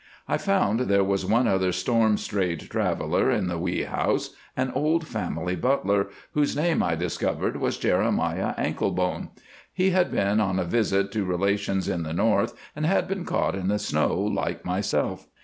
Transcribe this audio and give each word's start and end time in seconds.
I 0.27 0.37
found 0.39 0.79
there 0.79 1.03
was 1.03 1.27
one 1.27 1.47
other 1.47 1.71
storm 1.71 2.17
stayed 2.17 2.71
traveller 2.71 3.29
in 3.29 3.47
the 3.47 3.59
wee 3.59 3.83
house, 3.83 4.33
an 4.57 4.71
old 4.73 5.05
family 5.07 5.55
butler, 5.55 6.07
whose 6.31 6.55
name 6.55 6.81
I 6.81 6.95
discovered 6.95 7.57
was 7.57 7.77
Jeremiah 7.77 8.55
Anklebone. 8.57 9.29
He 9.71 9.91
had 9.91 10.09
been 10.09 10.39
on 10.39 10.57
a 10.57 10.65
visit 10.65 11.11
to 11.11 11.23
relations 11.23 11.87
in 11.87 12.01
the 12.01 12.13
North, 12.13 12.55
and 12.75 12.83
had 12.87 13.07
been 13.07 13.25
caught 13.25 13.53
in 13.53 13.67
the 13.67 13.77
snow 13.77 14.17
like 14.19 14.65
myself. 14.65 15.27